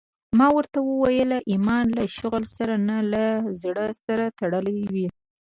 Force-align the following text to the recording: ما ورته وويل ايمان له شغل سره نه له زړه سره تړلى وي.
ما 0.37 0.47
ورته 0.57 0.77
وويل 0.89 1.29
ايمان 1.51 1.85
له 1.97 2.03
شغل 2.17 2.43
سره 2.55 2.73
نه 2.87 2.97
له 3.11 3.25
زړه 3.61 3.85
سره 4.05 4.25
تړلى 4.39 4.77
وي. 4.93 5.07